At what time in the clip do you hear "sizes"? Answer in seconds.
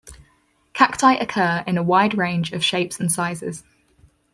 3.11-3.63